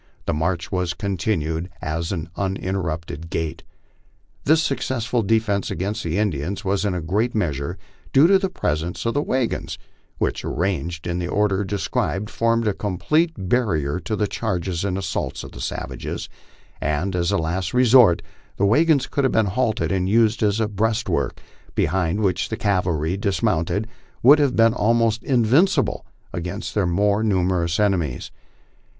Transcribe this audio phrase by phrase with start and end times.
[0.25, 3.61] The march was continued at an uninterrupted gait.
[4.45, 7.77] This successful defence against the Indians was in a great measure
[8.11, 9.77] due to the presence of the wagons,
[10.17, 15.43] which, arranged in the order described, formed a complete barrier to the charges and assaults
[15.43, 16.27] of the savages;
[16.81, 18.23] and, as a last resort,
[18.57, 21.39] the wagons could have been halted and used as a breastwork,
[21.75, 23.85] behind which the cavalry, dis mounted,
[24.23, 28.31] would have been almost invincible against their more numerous en emies.